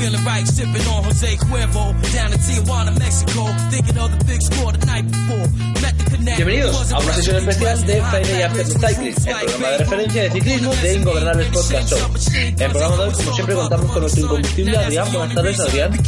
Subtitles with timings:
[0.00, 1.92] Feeling right, sipping on Jose Cuervo.
[2.14, 5.46] Down in Tijuana, Mexico, thinking of the big score the night before.
[5.82, 6.36] Met the connect.
[6.38, 10.30] Bienvenidos a una sesión especial de Friday After the Cycling, el programa de referencia de
[10.30, 11.98] ciclismo de Ingobernables Podcast Show.
[12.32, 15.12] En el programa de hoy, como siempre, contamos con nuestro incombustible Adrián.
[15.12, 16.00] Buenas tardes, Adrián.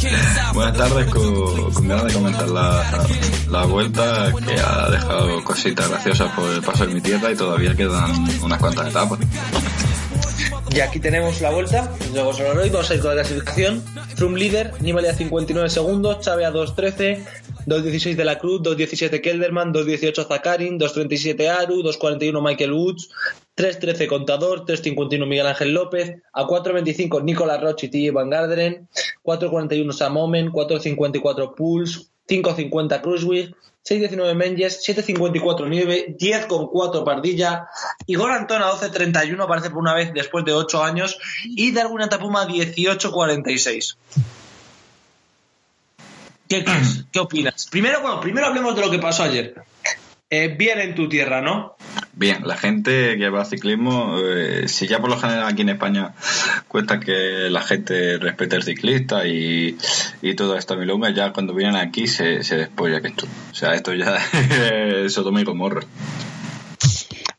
[0.53, 3.05] Buenas tardes, con, con ganas de comentar la,
[3.49, 7.75] la vuelta que ha dejado cositas graciosas por el paso de mi tierra y todavía
[7.75, 9.19] quedan unas cuantas etapas.
[10.71, 11.91] Y aquí tenemos la vuelta.
[12.13, 13.83] Luego solo hoy vamos a ir con la clasificación.
[14.15, 17.25] Froome líder, Nibali a 59 segundos, Chávez a 2.13,
[17.67, 23.09] 2.16 de la Cruz, 2.17 Kelderman, 2.18 Zakarin, 2.37 Aru, 2.41 Michael Woods,
[23.55, 28.11] 3.13 Contador, 3.51 Miguel Ángel López, a 4.25 Nicolás Roche y T.
[28.11, 28.87] Van Garderen,
[29.23, 37.67] 4.41 Sam Omen, 4.54 Pulse, 5.50 Cruzwig, 6.19 Menges, 7.54 Nieve, 10.4 Pardilla,
[38.07, 42.47] Igor Antón a 12.31 parece por una vez después de 8 años y Darwin Atapuma
[42.47, 43.97] 18.46.
[46.47, 47.05] ¿Qué crees?
[47.11, 47.67] ¿Qué opinas?
[47.69, 49.55] Primero, bueno, primero hablemos de lo que pasó ayer.
[50.29, 51.75] Eh, bien en tu tierra, ¿no?
[52.15, 55.69] Bien, la gente que va a ciclismo, eh, si ya por lo general aquí en
[55.69, 56.13] España
[56.67, 59.77] cuesta que la gente respete al ciclista y,
[60.21, 63.25] y toda esta milonga, ya cuando vienen aquí se, se despolla que esto.
[63.51, 64.15] O sea, esto ya
[65.05, 65.81] es Sodoma y Gomorra.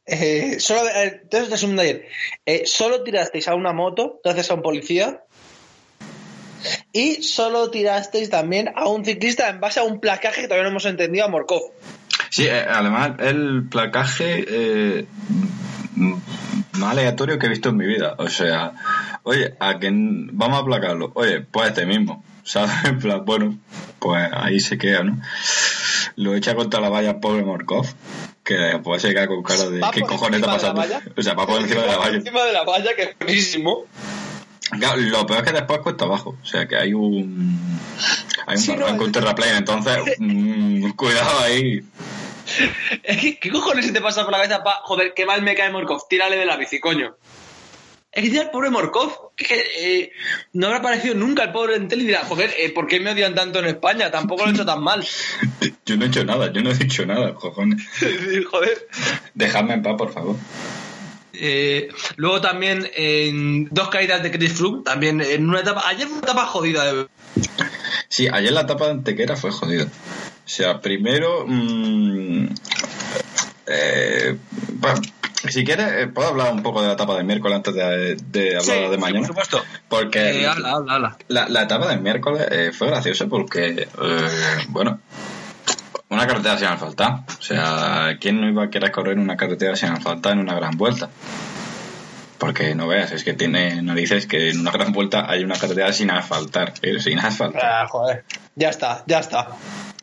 [0.06, 2.06] Eh, solo, eh, entonces, ayer,
[2.44, 5.24] eh, solo tirasteis a una moto gracias a un policía
[6.92, 10.70] y solo tirasteis también a un ciclista en base a un placaje que todavía no
[10.70, 11.62] hemos entendido a Morkov.
[12.34, 15.06] Sí, eh, además el placaje eh,
[16.72, 18.16] más aleatorio que he visto en mi vida.
[18.18, 18.72] O sea,
[19.22, 22.24] oye, a quien vamos a placarlo, oye, pues este mismo.
[22.42, 22.72] ¿Sabes?
[22.86, 23.56] En plan, bueno,
[24.00, 25.20] pues ahí se queda, ¿no?
[26.16, 27.86] Lo echa contra la valla pobre Morkov,
[28.42, 30.82] que pues se queda con cara de qué cojones está pasando.
[31.16, 32.16] O sea, va por encima de la valla.
[32.16, 33.84] encima de la valla, que es buenísimo.
[34.76, 36.36] Claro, lo peor es que después cuesta abajo.
[36.42, 37.60] O sea, que hay un.
[38.46, 39.56] Hay un Sí, barranco, es- un terraplén.
[39.56, 41.84] Entonces, mm, cuidado ahí.
[43.02, 44.80] Es que, ¿Qué cojones se te pasa por la cabeza pa...
[44.82, 47.16] Joder, qué mal me cae Morkov, tírale de la bici, coño.
[48.12, 50.12] Es que el pobre Morkov, que eh,
[50.52, 53.10] no habrá aparecido nunca el pobre en tele y dirá, joder, eh, ¿por qué me
[53.10, 54.08] odian tanto en España?
[54.12, 55.04] Tampoco lo he hecho tan mal.
[55.86, 57.82] Yo no he hecho nada, yo no he dicho nada, cojones.
[58.50, 58.88] joder.
[59.34, 60.36] Dejadme en paz, por favor.
[61.32, 66.18] Eh, luego también en dos caídas de Chris Froome, también en una etapa, ayer fue
[66.18, 67.08] una etapa jodida de
[68.08, 69.88] Sí, ayer la etapa de Antequera fue jodida.
[70.44, 71.44] O sea, primero.
[71.46, 72.46] mm,
[73.66, 74.36] eh,
[74.74, 75.00] bueno,
[75.48, 78.56] si quieres, eh, puedo hablar un poco de la etapa del miércoles antes de, de
[78.56, 79.20] hablar de mañana.
[79.20, 79.62] por supuesto.
[79.88, 81.16] Porque Eh, habla, habla, habla.
[81.28, 84.28] la, la etapa del miércoles eh, fue graciosa porque, eh,
[84.68, 85.00] bueno,
[86.10, 87.20] una carretera sin asfaltar.
[87.38, 90.76] O sea, ¿quién no iba a querer correr una carretera sin asfaltar en una gran
[90.76, 91.08] vuelta?
[92.38, 95.92] Porque no veas, es que tiene narices que en una gran vuelta hay una carretera
[95.92, 97.62] sin asfaltar, sin asfaltar.
[97.64, 98.24] Ah, joder.
[98.54, 99.48] Ya está, ya está.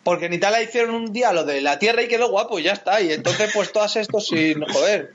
[0.03, 2.73] Porque en Italia hicieron un día lo de la tierra y quedó guapo y ya
[2.73, 3.01] está.
[3.01, 5.13] Y entonces, pues todas estos sin joder.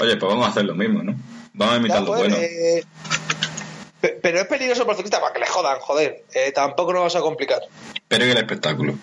[0.00, 1.14] Oye, pues vamos a hacer lo mismo, ¿no?
[1.52, 2.36] Vamos a imitar Ya, lo bueno.
[2.38, 2.82] eh,
[4.00, 6.24] pe- pero es peligroso para el ciclista para que le jodan, joder.
[6.34, 7.60] Eh, tampoco nos vamos a complicar.
[8.08, 8.94] Pero y el espectáculo.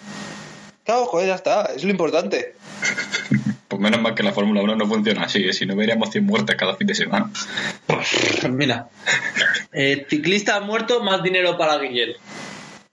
[0.84, 1.63] Claro, joder, ya está.
[1.75, 2.56] Es lo importante.
[3.74, 5.51] Pues menos mal que la Fórmula 1 no funciona así, ¿eh?
[5.51, 7.31] si no veríamos 100 muertes cada fin de semana.
[8.51, 8.88] Mira.
[9.72, 12.12] Eh, ciclista muerto, más dinero para Guillén.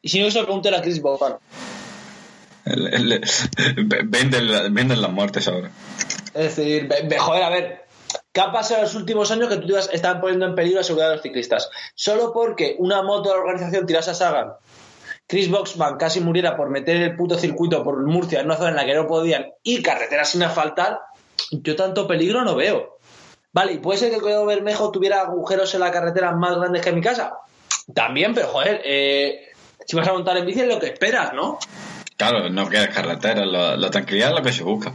[0.01, 1.35] Y si no, eso pregunté a Chris Bofan.
[2.65, 5.71] Venden, venden las muertes ahora.
[6.35, 7.81] Es decir, joder, a ver.
[8.33, 10.85] ¿Qué ha pasado en los últimos años que tú digas están poniendo en peligro la
[10.85, 11.69] seguridad de los ciclistas?
[11.97, 14.53] Solo porque una moto de la organización tirase a Sagan,
[15.27, 18.77] Chris Boxman casi muriera por meter el puto circuito por Murcia en una zona en
[18.77, 21.01] la que no podían y carreteras sin asfaltar,
[21.51, 22.99] yo tanto peligro no veo.
[23.53, 26.83] Vale, ¿y puede ser que el Collado Bermejo tuviera agujeros en la carretera más grandes
[26.83, 27.35] que mi casa?
[27.95, 29.49] También, pero joder, eh,
[29.87, 31.59] si vas a montar en bici es lo que esperas, ¿no?
[32.21, 34.93] Claro, no quieres carretera, la, la tranquilidad es lo que se busca.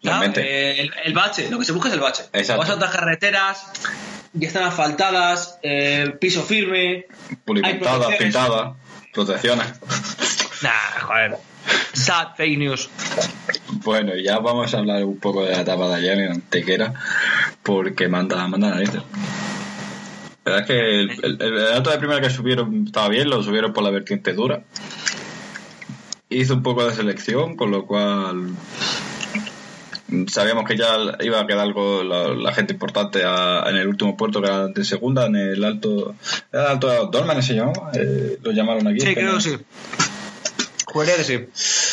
[0.00, 0.40] Claro, Realmente.
[0.40, 2.22] eh, el, el bache, lo que se busca es el bache.
[2.32, 2.62] Exacto.
[2.62, 3.66] Vas a otras carreteras
[4.40, 7.04] que están asfaltadas, eh, piso firme.
[7.44, 8.74] Pulimentada, pintada,
[9.12, 9.66] protecciones.
[10.62, 11.36] Nah, joder.
[11.92, 12.88] Sad fake news.
[13.84, 16.94] Bueno, ya vamos a hablar un poco de la etapa de ayer en Antequera,
[17.62, 19.02] porque manda, manda narices.
[20.44, 23.42] La verdad es que el, el, el dato de primera que subieron estaba bien, lo
[23.42, 24.62] subieron por la vertiente dura.
[26.32, 28.50] Hizo un poco de selección, con lo cual
[30.28, 34.16] sabíamos que ya iba a quedar algo la, la gente importante a- en el último
[34.16, 36.14] puerto que era de segunda, en el alto,
[36.52, 39.00] era el alto de Dólmenes se llamaba, eh, lo llamaron aquí.
[39.00, 39.56] Sí, creo que sí.
[40.86, 41.38] Juraría que sí.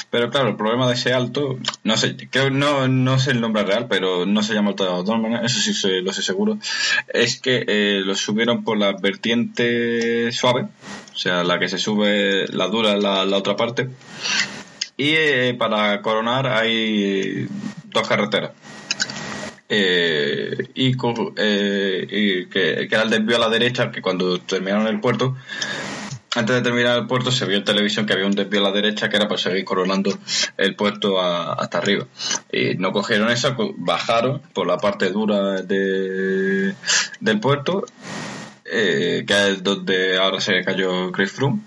[0.09, 3.63] pero claro, el problema de ese alto, no sé, creo no, no sé el nombre
[3.63, 6.57] real, pero no se llama Alto de Dólmenes, eso sí lo sé seguro,
[7.13, 10.67] es que eh, lo subieron por la vertiente suave,
[11.19, 13.89] o sea, la que se sube, la dura en la, la otra parte,
[14.95, 17.45] y eh, para coronar hay
[17.83, 18.51] dos carreteras.
[19.67, 20.95] Eh, y,
[21.35, 25.35] eh, que, era el desvío a la derecha, que cuando terminaron el puerto,
[26.35, 28.71] antes de terminar el puerto se vio en televisión que había un desvío a la
[28.71, 30.17] derecha que era para seguir coronando
[30.55, 32.05] el puerto hasta arriba.
[32.49, 33.27] Y no cogieron
[33.57, 36.75] co- bajaron por la parte dura de,
[37.19, 37.83] del puerto,
[38.71, 41.61] eh, que es donde ahora se cayó Chris Froome.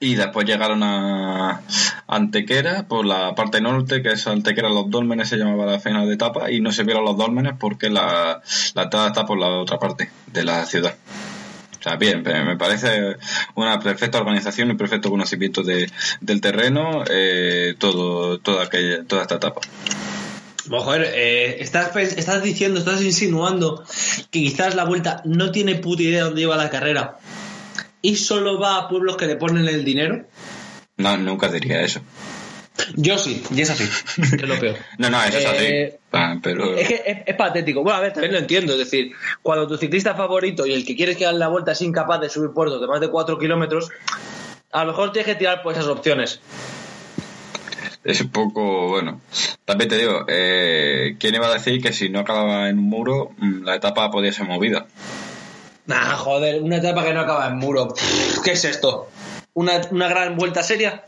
[0.00, 1.62] Y después llegaron a
[2.08, 6.14] Antequera por la parte norte, que es Antequera Los Dólmenes, se llamaba la final de
[6.14, 8.42] etapa, y no se vieron los Dólmenes porque la,
[8.74, 10.96] la entrada está por la otra parte de la ciudad.
[11.78, 13.16] O sea, bien, me parece
[13.56, 15.90] una perfecta organización y perfecto conocimiento de,
[16.20, 19.60] del terreno, eh, todo, toda, aquella, toda esta etapa.
[20.68, 23.82] Joder, eh, estás, pens- estás diciendo, estás insinuando
[24.30, 27.18] que quizás la vuelta no tiene puta idea de dónde lleva la carrera
[28.00, 30.24] y solo va a pueblos que le ponen el dinero.
[30.96, 32.00] No, nunca diría eso.
[32.96, 33.84] Yo sí, y es así,
[34.30, 34.76] que es lo peor.
[34.98, 35.98] No, no, eso es Eh, así.
[36.12, 37.82] Ah, Pero Es que es, es patético.
[37.82, 38.72] Bueno, a ver, también lo entiendo.
[38.72, 39.12] Es decir,
[39.42, 42.28] cuando tu ciclista favorito y el que quieres que haga la vuelta es incapaz de
[42.30, 43.90] subir puertos de más de 4 kilómetros,
[44.72, 46.40] a lo mejor tienes que tirar por esas opciones.
[48.04, 49.20] Es un poco, bueno.
[49.64, 53.30] También te digo, eh, ¿quién iba a decir que si no acababa en un muro,
[53.38, 54.86] mm, la etapa podía ser movida?
[55.86, 57.94] Nah, joder, una etapa que no acaba en muro.
[58.44, 59.08] ¿Qué es esto?
[59.54, 61.04] ¿Una, una gran vuelta seria?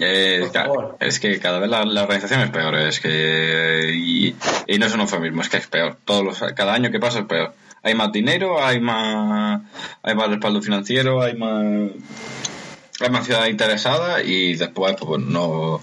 [0.00, 0.48] Eh,
[1.00, 4.36] es que cada vez la, la organización es peor, es que y,
[4.66, 5.96] y no es un eufemismo, es que es peor.
[6.04, 7.54] Todos los, cada año que pasa es peor.
[7.82, 9.62] Hay más dinero, hay más,
[10.02, 11.90] hay más respaldo financiero, hay más,
[13.22, 15.82] ciudad interesada y después pues no,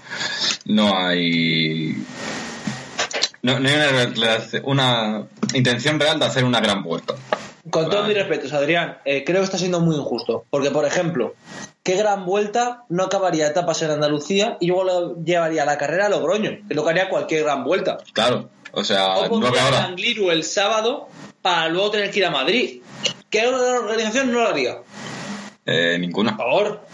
[0.66, 2.04] no hay,
[3.42, 7.14] no, no hay una, intención real de hacer una gran vuelta.
[7.70, 8.14] Con todos Vale.
[8.14, 10.44] mis respetos, Adrián, eh, creo que está siendo muy injusto.
[10.48, 11.34] Porque, por ejemplo,
[11.82, 16.08] ¿qué gran vuelta no acabaría etapas en Andalucía y luego lo llevaría la carrera a
[16.08, 16.50] Logroño?
[16.66, 17.98] Que lo que haría cualquier gran vuelta.
[18.14, 19.84] Claro, o sea, O no ahora.
[19.84, 21.08] Angliru el sábado
[21.42, 22.80] para luego tener que ir a Madrid.
[23.28, 24.78] ¿Qué organización no lo haría?
[25.66, 26.34] Eh, ninguna.
[26.34, 26.87] Por favor.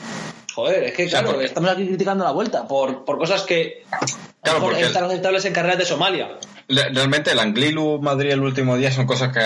[0.55, 3.43] Joder, es que O sea, claro, porque- estamos aquí criticando la vuelta por, por cosas
[3.43, 3.85] que
[4.43, 6.39] Claro, porque- están aceptables en carreras de Somalia.
[6.69, 9.41] Realmente el Anglilu Madrid el último día son cosas que,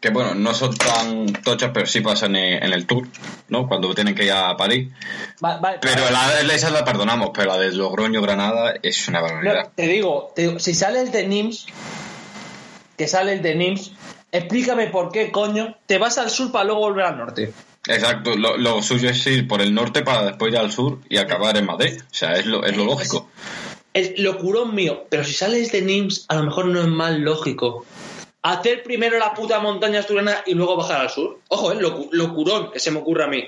[0.00, 3.06] que bueno, no son tan tochas, pero sí pasan en, en el Tour,
[3.48, 3.68] ¿no?
[3.68, 4.90] Cuando tienen que ir a París.
[5.44, 9.20] Va- va- Pero la, la- esa la perdonamos, pero la de Logroño Granada es una
[9.20, 9.68] No, barbaridad.
[9.74, 11.66] te digo, te digo, si sale el de NIMS,
[12.96, 13.92] que sale el de NIMS,
[14.32, 17.52] explícame por qué coño te vas al sur para luego volver al norte.
[17.88, 21.16] Exacto, lo, lo suyo es ir por el norte para después ir al sur y
[21.16, 22.00] acabar en Madrid.
[22.00, 23.28] O sea, es lo, es lo lógico.
[23.94, 27.84] Es locurón mío, pero si sales de NIMS, a lo mejor no es más lógico.
[28.42, 31.40] Hacer primero la puta montaña asturiana y luego bajar al sur.
[31.48, 33.44] Ojo, es locu- locurón que se me ocurre a mí.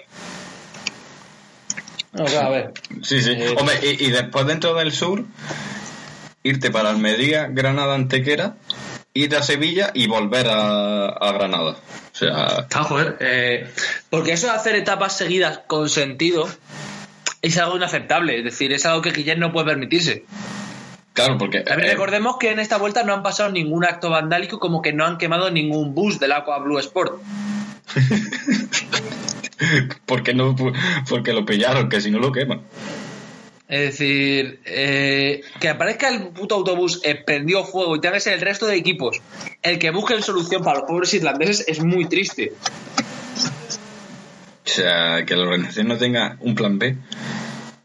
[2.15, 2.73] A ver.
[3.03, 3.31] Sí, sí.
[3.33, 5.25] Eh, Hombre, y, y después dentro del sur,
[6.43, 8.57] irte para Almería, Granada, Antequera,
[9.15, 11.73] ir a Sevilla y volver a, a Granada.
[11.73, 13.69] O sea, Ah, joder, eh,
[14.09, 16.49] porque eso de hacer etapas seguidas con sentido
[17.43, 18.39] es algo inaceptable.
[18.39, 20.25] Es decir, es algo que Guillén no puede permitirse.
[21.13, 21.61] claro, porque...
[21.61, 24.93] También eh, recordemos que en esta vuelta no han pasado ningún acto vandálico, como que
[24.93, 27.21] no han quemado ningún bus del Aqua Blue Sport.
[30.07, 30.55] porque no
[31.09, 32.63] porque lo pillaron que si no lo queman
[33.71, 38.35] Es decir, eh, que aparezca el puto autobús eh, prendió fuego y tenga que ser
[38.35, 39.23] el resto de equipos
[39.63, 42.53] el que busque solución para los pobres irlandeses es muy triste.
[44.67, 46.97] o sea que la organización no tenga un plan B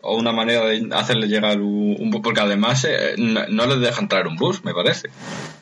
[0.01, 4.07] o una manera de hacerle llegar un, bus porque además eh, no, no les dejan
[4.07, 5.09] traer un bus me parece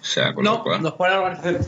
[0.01, 1.65] o sea con lo No, cual nos pone la organización.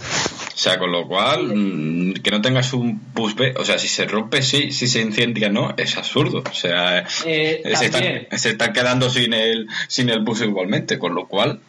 [0.55, 3.89] O sea con lo cual mm, que no tengas un bus B o sea si
[3.89, 8.49] se rompe sí si se incendia no es absurdo o sea Eh, se, están, se
[8.51, 11.59] están quedando sin el sin el bus igualmente con lo cual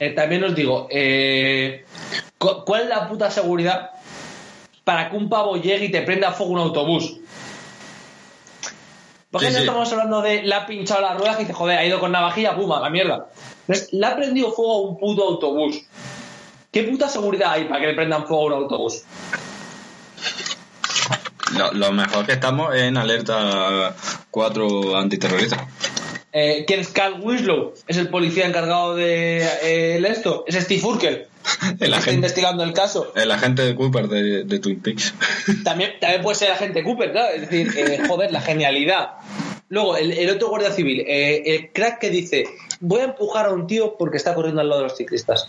[0.00, 1.86] Eh, también os digo, eh,
[2.36, 3.90] cu- ¿cuál es la puta seguridad
[4.84, 7.16] para que un pavo llegue y te prenda fuego un autobús?
[9.30, 9.64] ¿Por qué Sí, no sí.
[9.66, 12.54] estamos hablando de la ha pinchado las ruedas y dice, joder, ha ido con navajilla,
[12.54, 13.28] pum, a la mierda?
[13.90, 15.82] Le ha prendido fuego a un puto autobús.
[16.76, 19.02] ¿Qué puta seguridad hay para que le prendan fuego a un autobús?
[21.56, 23.96] Lo, lo mejor que estamos es en alerta
[24.30, 25.68] 4 antiterrorista.
[26.34, 27.72] Eh, ¿Quién es Carl Winslow?
[27.88, 30.44] Es el policía encargado de eh, el esto.
[30.46, 31.26] Es Steve Urkel.
[31.62, 33.10] El que está agente, investigando el caso.
[33.16, 35.14] el agente de Cooper de, de Twin Peaks.
[35.64, 37.34] También, también puede ser agente Cooper, claro.
[37.34, 39.12] Es decir, eh, joder, la genialidad.
[39.70, 42.44] Luego, el, el otro guardia civil, eh, el crack que dice,
[42.80, 45.48] voy a empujar a un tío porque está corriendo al lado de los ciclistas.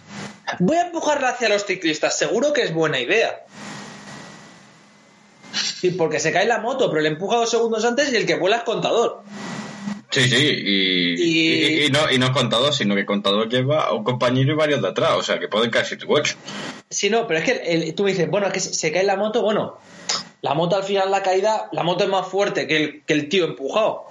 [0.59, 3.45] Voy a empujarla hacia los ciclistas, seguro que es buena idea.
[5.53, 8.35] Sí, porque se cae la moto, pero le empuja dos segundos antes y el que
[8.35, 9.23] vuela es contador.
[10.09, 13.83] Sí, sí, y, Y- y- y no, y no es contador, sino que contador lleva
[13.83, 16.35] a un compañero y varios de atrás, o sea que pueden caer 7 u 8.
[16.89, 19.17] Sí, no, pero es que el- tú me dices, bueno, es que se cae la
[19.17, 19.77] moto, bueno,
[20.41, 23.27] la moto al final la caída, la moto es más fuerte que el, que el
[23.29, 24.05] tío empujado.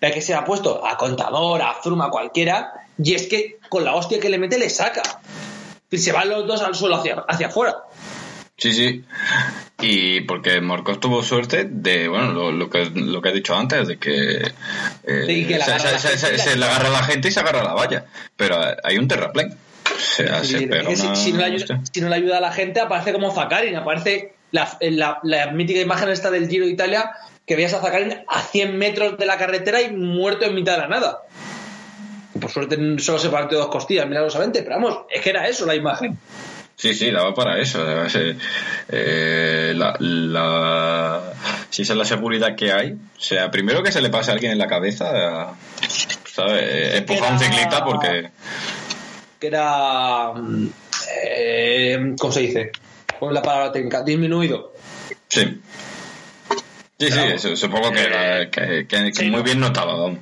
[0.00, 3.84] Pero que se ha puesto a contador, a Frum, a cualquiera, y es que con
[3.84, 5.02] la hostia que le mete le saca.
[5.90, 7.76] Y se van los dos al suelo hacia, hacia afuera.
[8.56, 9.04] Sí, sí.
[9.80, 13.88] Y porque Morcos tuvo suerte de, bueno, lo, lo que, lo que he dicho antes,
[13.88, 14.42] de que,
[15.04, 17.40] eh, Sí, que se, se- se- la- se le agarra a la gente y se
[17.40, 18.04] agarra a la valla.
[18.36, 19.56] Pero hay un terraplén.
[19.86, 22.16] O sea, se Y pega que si, una si no le ayuda, si no le
[22.16, 26.48] ayuda a la gente, aparece como Zakarin, aparece la, la- la mítica imagen esta del
[26.48, 27.10] Giro de Italia,
[27.46, 30.78] que veías a Zakarin a 100 metros de la carretera y muerto en mitad de
[30.82, 31.18] la nada.
[32.34, 35.66] Y por suerte solo se partió dos costillas, milagrosamente, pero vamos, es que era eso
[35.66, 36.16] la imagen.
[36.76, 38.04] Sí, sí, daba para eso.
[38.04, 38.36] ese-
[38.88, 41.22] eh, la, la-
[41.68, 44.34] si esa es la seguridad que hay, o sea, primero que se le pase a
[44.34, 45.54] alguien en la cabeza,
[46.32, 46.62] ¿sabes?
[46.62, 48.30] Eh, Empujar a un ciclista porque.
[49.38, 50.32] Que era.
[50.32, 50.68] mm,
[51.24, 52.72] eh, ¿Cómo se dice?
[53.20, 54.02] ¿Cuál es la palabra técnica?
[54.02, 54.72] Disminuido.
[55.28, 55.60] Sí.
[56.98, 57.30] Sí, sí, Claro.
[57.34, 59.42] eso, supongo que, Eh, que, que- que sí, muy no.
[59.44, 60.18] bien notaba, vamos.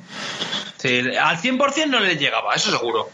[0.77, 3.09] Sí, al 100% no le llegaba, eso seguro.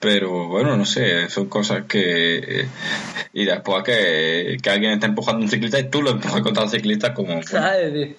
[0.00, 2.60] Pero bueno, no sé, son cosas que.
[2.62, 2.68] eh,
[3.32, 6.64] Y después que, que alguien está empujando a un ciclista y tú lo empujas contra
[6.64, 7.40] el ciclista como.
[7.40, 8.16] Pero es que,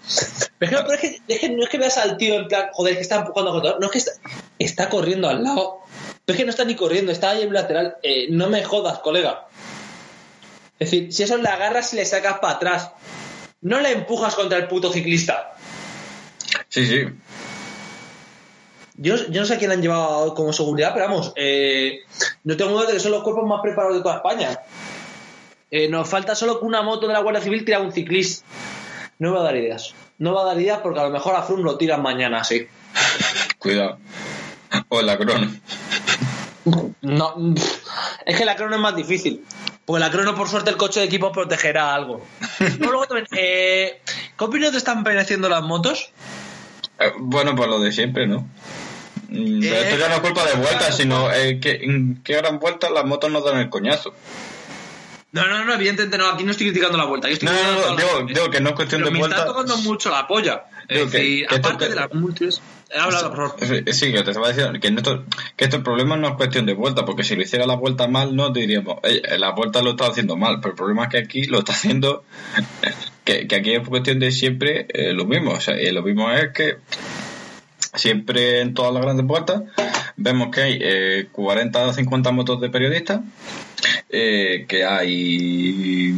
[0.60, 3.02] pero es que- es que no es que veas al tío en plan, joder, que
[3.02, 3.80] está empujando a contador.
[3.80, 4.12] No es que está,
[4.60, 5.80] está corriendo al lado.
[6.26, 7.96] Pero es que no está ni corriendo, está ahí en lateral.
[8.04, 9.48] Eh, no me jodas, colega.
[10.80, 12.92] Es decir, si eso le agarras y le sacas para atrás,
[13.62, 15.56] no le empujas contra el puto ciclista.
[16.70, 17.06] Sí, sí.
[18.96, 22.00] Yo, yo no sé a quién han llevado como seguridad, pero vamos, eh,
[22.44, 24.60] no tengo duda de que son los cuerpos más preparados de toda España.
[25.72, 28.46] Eh, nos falta solo que una moto de la Guardia Civil tire a un ciclista.
[29.20, 29.94] No va a dar ideas.
[30.18, 32.68] No va a dar ideas porque a lo mejor a Frum lo tiran mañana, sí.
[33.58, 34.00] Cuidado.
[34.90, 35.52] O la crono.
[37.02, 37.56] No,
[38.26, 39.46] es que la crono es más difícil.
[39.90, 42.24] Porque la crono, por suerte, el coche de equipo protegerá algo.
[42.78, 44.02] No, luego también, eh,
[44.38, 46.12] ¿Qué opinión te están pareciendo las motos?
[47.00, 48.42] Eh, Bueno, pues lo de siempre, ¿no?
[49.30, 52.60] Mm, Pero esto ya no es culpa de vueltas, sino eh, que en qué gran
[52.60, 54.14] vueltas las motos no dan el coñazo.
[55.32, 56.30] No, no, no, evidentemente no.
[56.30, 57.28] Aquí no estoy criticando la vuelta.
[57.28, 59.38] yo estoy No, no, no, digo, digo que no es cuestión Pero de me está
[59.38, 59.56] vueltas.
[59.56, 60.66] tocando mucho la polla.
[60.90, 62.62] Es que- que aparte de las multis.
[62.92, 63.94] He hablado, por favor.
[63.94, 65.24] Sí, que te estaba diciendo que, esto,
[65.56, 68.08] que esto el problema no es cuestión de vuelta, porque si lo hiciera la vuelta
[68.08, 71.18] mal, no diríamos, "Ey, la vuelta lo está haciendo mal, pero el problema es que
[71.20, 72.24] aquí lo está haciendo,
[73.24, 76.50] que, que aquí es cuestión de siempre eh, lo mismo, o sea, lo mismo es
[76.52, 76.78] que
[77.94, 79.62] siempre en todas las grandes vueltas
[80.18, 83.22] vemos que hay eh, 40 o 50 motos de periodistas,
[84.10, 86.14] eh, que hay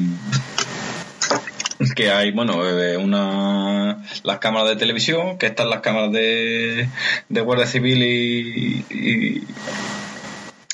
[1.96, 2.62] que hay, bueno,
[3.00, 6.88] una las cámaras de televisión, que están las cámaras de,
[7.30, 9.44] de Guardia Civil y,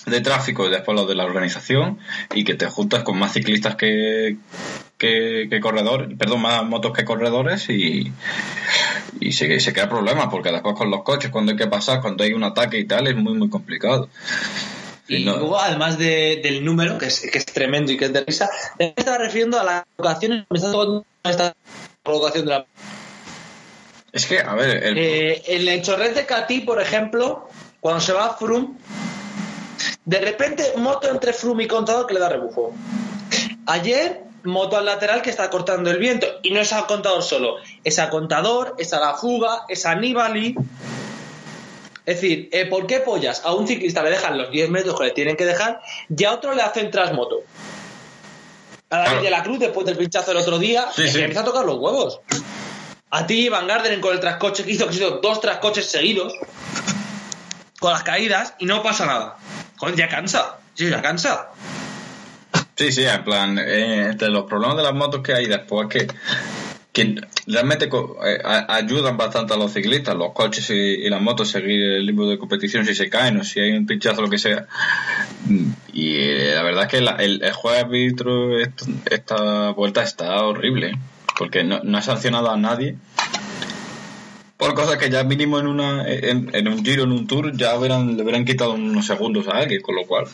[0.06, 2.00] de tráfico y después los de la organización
[2.34, 4.38] y que te juntas con más ciclistas que,
[4.98, 8.12] que, que perdón, más motos que corredores y,
[9.20, 12.24] y se, se crea problema porque después con los coches, cuando hay que pasar, cuando
[12.24, 14.10] hay un ataque y tal, es muy, muy complicado.
[15.10, 18.14] Y no- luego, además de- del número, que es, que es tremendo y que es
[18.14, 20.46] de risa, me estaba refiriendo a la colocación.
[20.50, 21.54] Me está tocando esta
[22.04, 22.66] colocación de la.
[24.12, 27.48] es que, a ver, el, Eh, en el chorret de Catí, por ejemplo,
[27.80, 28.78] cuando se va a Frum,
[30.06, 32.74] de repente moto entre Frum y Contador que le da rebufo.
[33.66, 36.26] Ayer, moto al lateral que está cortando el viento.
[36.42, 39.96] Y no es a Contador solo, es a Contador, es a La Fuga, es a
[39.96, 40.56] Nibali.
[42.08, 43.42] Es decir, eh, ¿por qué pollas?
[43.44, 46.32] A un ciclista le dejan los 10 metros que le tienen que dejar y a
[46.32, 47.42] otro le hacen trasmoto.
[48.90, 51.20] A David de la Cruz, después del pinchazo el otro día, Sí, sí.
[51.20, 52.22] empieza a tocar los huevos.
[53.10, 56.34] A ti, Van Garderen, con el trascoche que hizo, que hizo dos trascoches seguidos,
[57.78, 59.38] con las caídas, y no pasa nada.
[59.76, 60.60] Joder, ya cansa.
[60.76, 61.50] Sí, ya cansa.
[62.78, 66.08] Sí, sí, en plan, eh, entre los problemas de las motos que hay después que,
[66.98, 68.38] que realmente eh,
[68.70, 72.40] ayudan bastante a los ciclistas, los coches y, y las motos, seguir el ritmo de
[72.40, 74.66] competición si se caen o si hay un pinchazo lo que sea.
[75.94, 80.02] Y eh, la verdad es que la- el, el juego de árbitro est- esta vuelta
[80.02, 80.98] está horrible,
[81.38, 82.96] porque no, no ha sancionado a nadie
[84.58, 87.78] por cosas que ya mínimo en una en, en un giro, en un tour, ya
[87.78, 90.26] hubieran, le hubieran quitado unos segundos a alguien, con lo cual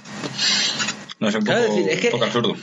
[1.19, 2.55] no sé, un poco, Claro, es decir, es que- poco absurdo.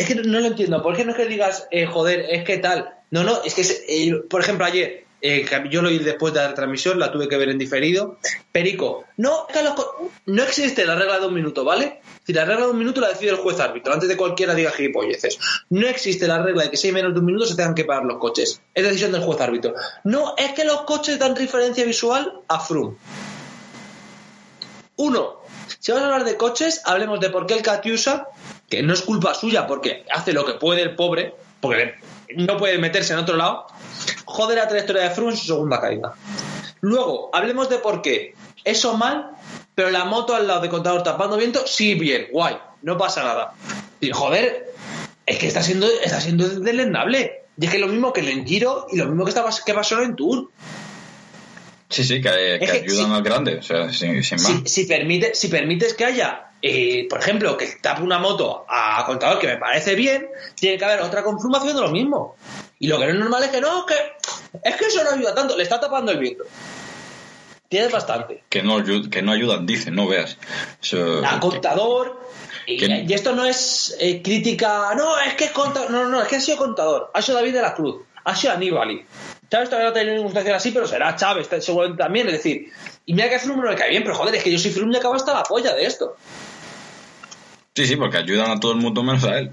[0.00, 0.82] Es que no lo entiendo.
[0.82, 2.94] ¿Por qué no es que digas, eh, joder, es que tal?
[3.10, 6.54] No, no, es que, eh, por ejemplo, ayer, eh, yo lo oí después de la
[6.54, 8.16] transmisión, la tuve que ver en diferido.
[8.50, 9.46] Perico, no,
[10.24, 12.00] no existe la regla de un minuto, ¿vale?
[12.26, 14.70] Si la regla de un minuto la decide el juez árbitro, antes de cualquiera diga
[14.70, 15.38] gilipolleces.
[15.68, 17.84] No existe la regla de que si hay menos de un minuto se tengan que
[17.84, 18.62] parar los coches.
[18.72, 19.74] Es decisión del juez árbitro.
[20.04, 22.96] No, es que los coches dan referencia visual a Froome.
[24.96, 25.40] Uno,
[25.78, 28.28] si vamos a hablar de coches, hablemos de por qué el Catiusa,
[28.70, 31.96] que no es culpa suya porque hace lo que puede el pobre, porque
[32.36, 33.66] no puede meterse en otro lado,
[34.24, 36.14] jode la trayectoria de Froome en su segunda caída.
[36.80, 38.34] Luego, hablemos de por qué.
[38.64, 39.32] Eso mal,
[39.74, 43.54] pero la moto al lado de contador tapando viento, sí, bien, guay, no pasa nada.
[44.00, 44.72] Y joder,
[45.26, 47.42] es que está siendo, está siendo deleznable.
[47.60, 50.00] Y es que lo mismo que en Giro y lo mismo que, estaba, que pasó
[50.00, 50.50] en Tour.
[51.88, 54.46] Sí, sí, que, que Es ayudan al grande, o sea, sin, sin más.
[54.46, 59.04] si, si, permite, si permites que haya, eh, por ejemplo, que tape una moto a
[59.06, 62.36] contador, que me parece bien, tiene que haber otra confirmación de lo mismo.
[62.78, 63.94] Y lo que no es normal es que no, que
[64.64, 66.44] es que eso no ayuda tanto, le está tapando el viento.
[67.68, 68.42] Tienes bastante.
[68.48, 70.36] Que no, que no ayudan, dicen, no veas.
[71.24, 72.20] A que- contador.
[72.66, 76.20] Y, que- y esto no es eh, crítica, no, es que es contador, no, no,
[76.22, 79.02] es que ha sido contador, ha sido David de la Cruz, ha sido Aníbal.
[79.50, 82.70] Chávez todavía no tenido ninguna situación así, pero será Chávez seguramente también, es decir,
[83.06, 84.94] y mira que Froome no me cae bien, pero joder, es que yo soy Froome
[84.94, 86.16] y acabo hasta la polla de esto.
[87.80, 89.50] Sí, sí, porque ayudan a todo el mundo menos a él.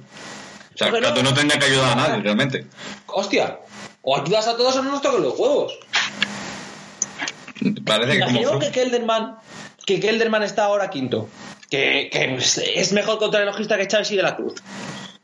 [0.75, 2.67] O sea, Porque no- Cato no tendría que ayudar a nadie, realmente.
[3.05, 3.57] Hostia,
[4.01, 5.79] o ayudas a todos o no nos toquen los huevos.
[7.85, 8.59] Parece que como...
[8.59, 9.37] Que Kelderman,
[9.85, 11.29] que Kelderman está ahora quinto,
[11.69, 12.35] que, que
[12.75, 14.55] es mejor contrarrelojista que Chávez y de la Cruz.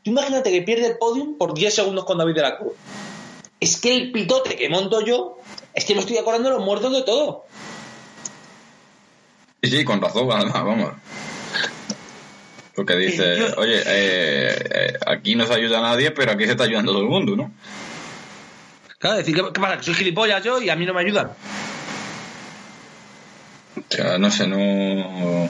[0.02, 2.72] Tú imagínate que pierde el podium por 10 segundos con David de la Cruz.
[3.60, 5.40] Es que el pitote que monto yo,
[5.74, 7.44] es que me estoy acordando los muertos de todo.
[9.62, 10.90] Sí, sí, con razón, además, vamos.
[12.74, 16.52] Porque dice, Yo- oye, eh, eh, aquí no se ayuda a nadie, pero aquí se
[16.52, 17.52] está ayudando todo el mundo, ¿no?
[18.98, 19.76] Claro, decir, ¿qué, qué pasa?
[19.76, 21.30] Que soy gilipollas yo y a mí no me ayudan.
[23.76, 25.48] O sea, no sé, no...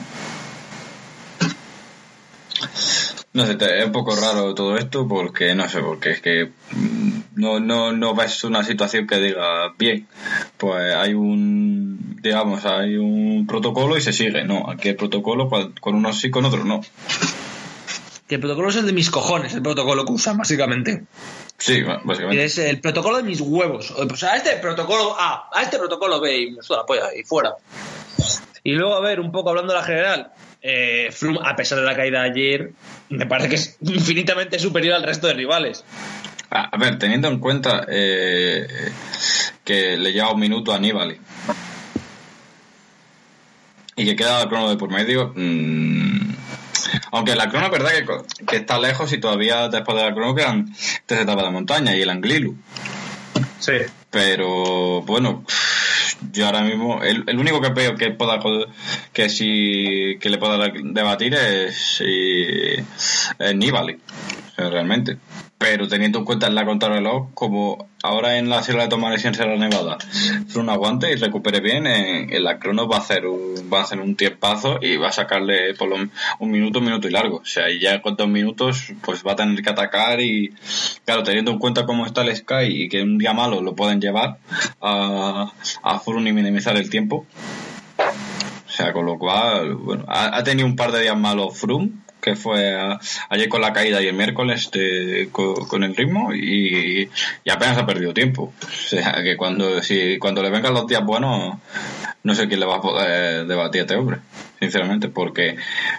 [3.33, 7.19] No sé, es un poco raro todo esto porque, no sé, porque es que mm,
[7.35, 10.07] no, no, no ves una situación que diga, bien,
[10.57, 14.43] pues hay un, digamos, hay un protocolo y se sigue.
[14.43, 16.81] No, aquí el protocolo con unos sí, con otros no.
[18.27, 21.03] Que el protocolo es el de mis cojones, el protocolo que usan, básicamente.
[21.57, 22.43] Sí, básicamente.
[22.43, 23.91] es el protocolo de mis huevos.
[23.91, 27.23] O sea, a este protocolo A, a este protocolo B y me la polla y
[27.23, 27.53] fuera.
[28.63, 31.85] Y luego, a ver, un poco hablando de la general, eh, Froome, a pesar de
[31.85, 32.71] la caída de ayer,
[33.09, 35.85] me parece que es infinitamente superior al resto de rivales.
[36.49, 38.67] A, a ver, teniendo en cuenta eh,
[39.63, 41.17] que le lleva un minuto a Aníbal
[43.95, 46.33] y que queda la crono de por medio, mm,
[47.11, 47.91] aunque la crono es verdad
[48.45, 50.73] que, está lejos y todavía después de la crono quedan
[51.05, 52.55] tres etapas de montaña y el Anglilu.
[53.59, 53.73] Sí.
[54.11, 55.45] Pero bueno,
[56.31, 58.39] yo ahora mismo, el, el único que veo que pueda
[59.13, 62.75] que sí que le pueda debatir es, si-
[63.39, 63.97] es Nibali,
[64.57, 65.17] realmente.
[65.57, 69.35] Pero teniendo en cuenta la contrarreloj, como ahora en la Sierra de Tomares y en
[69.35, 69.97] Sierra Nevada,
[70.55, 73.83] un aguante y recupere bien, en, en la crono va a hacer un, va a
[73.83, 75.95] hacer un tiempazo y va a sacarle por lo,
[76.39, 77.37] un minuto, un minuto y largo.
[77.37, 80.53] O sea, y ya con dos minutos, pues va a tener que atacar y,
[81.05, 84.01] claro, teniendo en cuenta cómo está el Sky y que un día malo lo pueden
[84.01, 84.37] llevar
[84.81, 85.51] a,
[85.83, 87.25] a Froome y minimizar el tiempo.
[87.97, 91.91] O sea, con lo cual, bueno, ha, ha tenido un par de días malos Froome,
[92.25, 92.75] que fue
[93.29, 94.71] ayer con la caída y el miércoles
[95.31, 97.07] con, el ritmo y,
[97.47, 98.51] apenas ha perdido tiempo.
[98.63, 101.57] O sea, que cuando, si, cuando le vengan los días buenos,
[102.23, 104.17] no sé quién le va a poder debatir a este hombre,
[104.59, 105.55] sinceramente, porque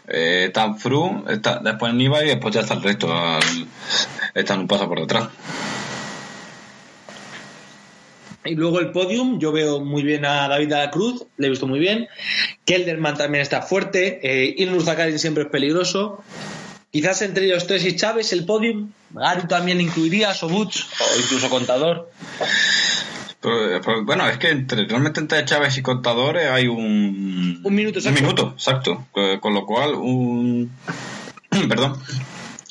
[0.09, 3.67] eh, está Froome, está después Niva y después ya está el resto, al-
[4.35, 5.29] están un paso por detrás.
[8.47, 11.51] Y luego el podium, yo veo muy bien a David de la Cruz, le he
[11.51, 12.09] visto muy bien.
[12.65, 14.21] Kelderman también está fuerte.
[14.23, 16.23] Eh, Ilnur Zakarin siempre es peligroso.
[16.91, 18.91] Quizás entre los tres y Chávez el podium.
[19.11, 22.11] Gary también incluiría, Sobuch o incluso Contador.
[23.41, 27.61] Pero, pero, bueno, es que entre, realmente entre Chávez y Contadores hay un...
[27.63, 28.23] Un minuto Un exacto.
[28.23, 29.07] minuto, exacto.
[29.13, 30.71] Con, con lo cual, un...
[31.69, 32.01] Perdón.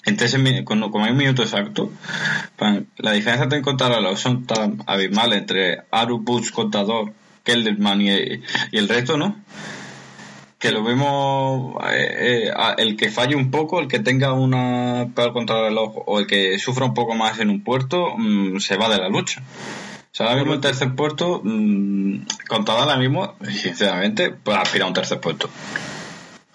[0.05, 1.91] Ese, mi- con- como hay un minuto exacto,
[2.97, 7.13] la diferencia de contrarreloj son tan abismales entre Aru, Butch, Contador,
[7.43, 8.09] Kelderman y,
[8.71, 9.35] el resto, ¿no?
[10.59, 15.07] Que lo mismo, eh, eh, a- el que falle un poco, el que tenga una
[15.15, 18.89] peor contrarreloj o el que sufra un poco más en un puerto, mm, se va
[18.89, 19.41] de la lucha.
[19.41, 24.87] O sea, ahora mismo el tercer puerto, mm, Contador ahora mismo, sinceramente, puede aspirar a
[24.89, 25.49] un tercer puesto.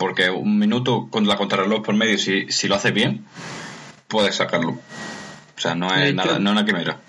[0.01, 3.27] Porque un minuto con la contrarreloj por medio, si, si lo hace bien,
[4.09, 4.71] puedes sacarlo.
[4.71, 7.01] O sea, no es hecho- nada, no es una quimera.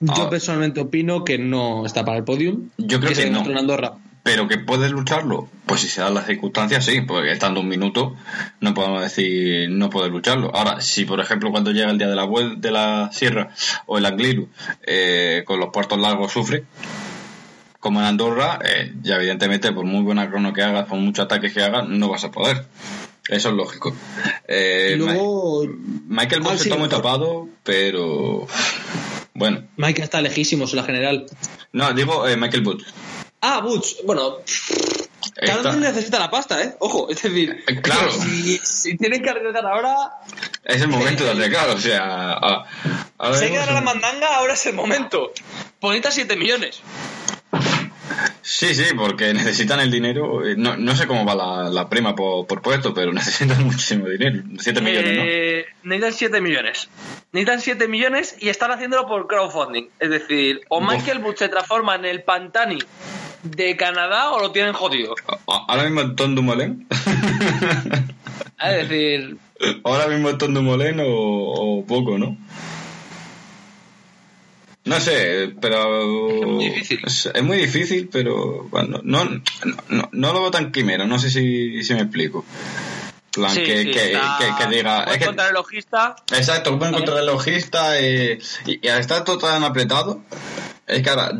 [0.00, 0.28] Yo Ah.
[0.30, 2.68] personalmente opino que no está para el podium.
[2.78, 3.44] Yo creo que se no.
[3.56, 3.92] Andorra.
[4.24, 8.16] Pero que puedes lucharlo, pues si se dan las circunstancias, sí, porque estando un minuto
[8.58, 10.50] no podemos decir no puedes lucharlo.
[10.52, 13.50] Ahora, si por ejemplo cuando llega el día de la de la sierra
[13.86, 14.48] o el Angliru
[14.84, 16.64] eh, con los puertos largos sufre,
[17.86, 21.52] como en Andorra, eh, ya evidentemente por muy buena crono que hagas, por muchos ataques
[21.52, 22.66] que hagas, no vas a poder.
[23.28, 23.94] Eso es lógico.
[24.48, 25.64] Eh, y luego,
[26.08, 28.46] Michael Ah, Boss sí, está muy tapado, pero
[29.34, 29.62] bueno.
[29.76, 31.26] Mike está lejísimos en la general.
[31.72, 32.82] No, digo eh, Michael Booth.
[33.40, 33.96] Ah, Butch.
[34.04, 34.38] Bueno,
[35.44, 36.74] cada uno necesita la pasta, ¿eh?
[36.80, 38.10] Ojo, es decir, Eh, claro.
[38.10, 39.94] si, si tienen que arriesgar ahora,
[40.64, 42.64] Es el momento de arriesgar, o sea, a-
[43.18, 45.32] ahora si hay que mismo dar a la mandanga, ahora es el momento.
[45.80, 46.80] Bonita 7 millones.
[48.48, 50.46] Sí, sí, porque necesitan el dinero.
[50.46, 54.08] eh, No, no sé cómo va la, la prima por, por puesto, pero necesitan muchísimo
[54.08, 54.42] dinero.
[54.58, 55.22] 7 millones, ¿no?
[55.26, 56.88] Eh, Necesitan 7 millones.
[57.32, 59.88] Necesitan 7 millones y están haciéndolo por crowdfunding.
[59.98, 60.80] Es decir, o.
[60.80, 62.78] Michael Butch se transforma en el Pantani
[63.42, 65.14] de Canadá o lo tienen jodido.
[65.46, 66.86] Ahora mismo el Tom Dumoulin.
[68.58, 69.36] Es decir,
[69.84, 72.36] Ahora mismo el Tom Dumoulin o, o poco, ¿no?
[74.86, 76.28] No sé, pero...
[76.30, 77.00] Es muy difícil.
[77.04, 79.42] Es, es muy difícil, pero bueno, no, no,
[79.88, 82.44] no, no lo veo tan quimero, no sé si, si me explico.
[83.32, 84.96] plan, sí, que, sí, que, está que- que diga...
[85.04, 86.16] buen es que- contrarrelojista.
[86.32, 90.22] Exacto, pueden encontrar el logista eh, y, y al estar todo tan apretado,
[90.86, 91.32] es que ahora,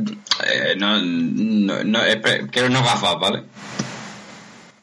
[0.45, 2.01] eh, no, no, no,
[2.51, 3.45] quiero no gafas, ¿vale?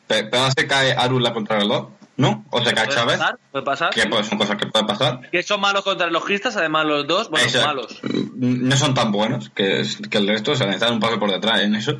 [0.07, 2.45] Pe- Pero ahora se cae Aru la contrarreloj, ¿no?
[2.51, 3.89] O se cae Puede Chávez, pasar, puede pasar.
[3.89, 5.29] que pues, son cosas que pueden pasar.
[5.31, 7.67] Que son malos contrarrelojistas, además los dos, bueno, Exacto.
[7.67, 7.99] malos.
[8.35, 11.61] No son tan buenos que, es- que el resto, se necesitan un paso por detrás
[11.61, 11.97] en eso.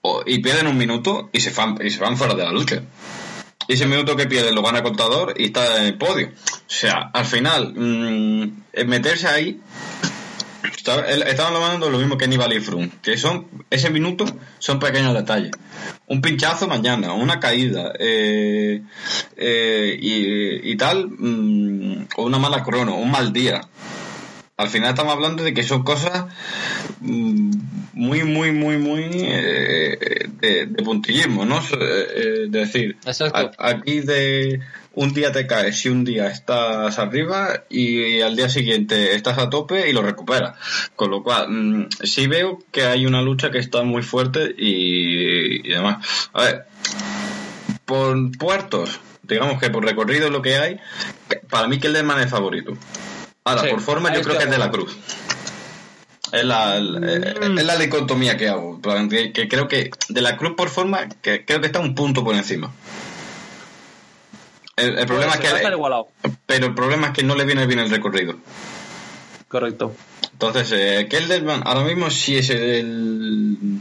[0.00, 2.82] O- y pierden un minuto y se, van, y se van fuera de la lucha.
[3.66, 6.28] Y ese minuto que pierden lo gana contador y está en el podio.
[6.28, 6.32] O
[6.66, 9.60] sea, al final, mm, el meterse ahí.
[10.64, 14.24] Estaban hablando lo mismo que Nibali y Froome, que son ese minuto
[14.58, 15.52] son pequeños detalles.
[16.06, 18.82] Un pinchazo mañana, una caída eh,
[19.36, 23.60] eh, y, y tal, mm, o una mala crono, un mal día.
[24.56, 26.26] Al final estamos hablando de que son cosas
[27.00, 27.50] mm,
[27.94, 31.58] muy, muy, muy, muy eh, de, de puntillismo, ¿no?
[31.58, 33.50] Eh, eh, decir, Exacto.
[33.58, 34.60] aquí de
[34.92, 39.50] un día te caes y un día estás arriba y al día siguiente estás a
[39.50, 40.56] tope y lo recuperas.
[40.94, 45.66] Con lo cual, mm, sí veo que hay una lucha que está muy fuerte y,
[45.68, 46.06] y demás.
[46.32, 46.66] A ver,
[47.84, 50.76] por puertos, digamos que por recorrido lo que hay,
[51.28, 52.74] que- para mí Kelderman es favorito.
[53.44, 54.96] Ahora, Sí, por forma yo creo que es de la Cruz.
[56.32, 58.80] Es la, eh, es la dicotomía que hago.
[59.08, 62.24] Que, que creo que de la Cruz por forma, que creo que está un punto
[62.24, 62.72] por encima.
[64.76, 65.48] El, el problema es que,
[66.46, 68.36] pero el problema es que no le viene bien el recorrido.
[69.46, 69.94] Correcto.
[70.32, 73.78] Entonces, eh, Kelderman ahora mismo sí es el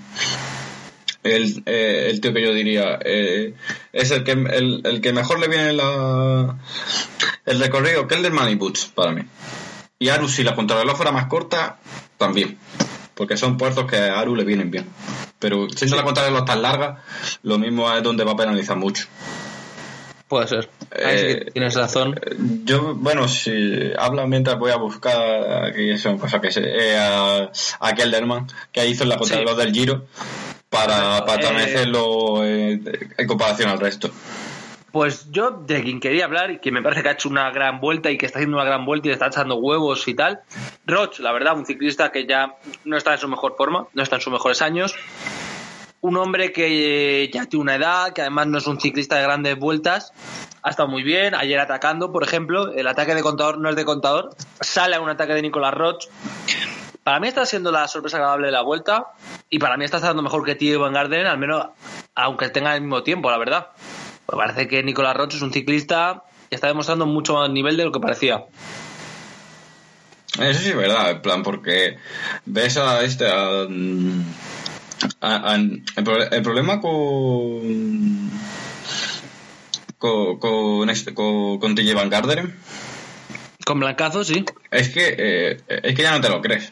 [1.24, 3.54] el, eh, el tío que yo diría eh,
[3.92, 6.58] es el que el, el que mejor le viene la,
[7.46, 9.22] el recorrido Kelderman y Butch para mí.
[10.00, 11.80] Y Aru si la contrarreloj fuera más corta
[12.18, 12.58] también.
[13.16, 14.88] Porque son puertos que a Aru le vienen bien.
[15.40, 17.04] Pero siendo la contrarreloj tan larga
[17.44, 19.06] lo mismo es donde va a penalizar mucho.
[20.28, 20.70] Puede ser.
[21.06, 22.20] Ahí sí que Eh, tienes razón.
[22.64, 27.52] yo, bueno, si habla mientras voy a buscar aquí son cosas que sé, eh, a,
[27.80, 30.08] a Kelderman, que hizo en la contrarreloj del Giro,
[30.74, 32.82] para, para eh,
[33.18, 34.10] en comparación al resto.
[34.92, 37.80] Pues yo, de quien quería hablar y que me parece que ha hecho una gran
[37.80, 40.42] vuelta y que está haciendo una gran vuelta y le está echando huevos y tal,
[40.86, 44.18] Roch, la verdad, un ciclista que ya no está en su mejor forma, no está
[44.18, 44.96] en sus mejores años.
[46.02, 49.58] Un hombre que ya tiene una edad, que además no es un ciclista de grandes
[49.58, 50.12] vueltas,
[50.62, 51.34] ha estado muy bien.
[51.34, 55.10] Ayer atacando, por ejemplo, el ataque de contador no es de contador, sale a un
[55.10, 56.08] ataque de Nicolás Roch.
[57.04, 59.08] Para mí está siendo la sorpresa agradable de la vuelta
[59.50, 61.68] y para mí está estando mejor que Tío Van Gardenen, al menos
[62.16, 63.68] aunque tenga el mismo tiempo, la verdad.
[64.32, 67.84] Me parece que Nicolás Roche es un ciclista que está demostrando mucho más nivel de
[67.86, 68.46] lo que parecía.
[70.40, 71.98] Eso sí es verdad, en plan, porque
[72.46, 73.28] ves a este.
[73.28, 74.24] el,
[76.04, 78.32] pro- el problema con.
[79.98, 81.60] con, con, este, con,
[81.96, 82.58] Van Garderen,
[83.66, 84.44] Con Blancazo, sí.
[84.72, 86.72] es que, eh, es que ya no te lo crees.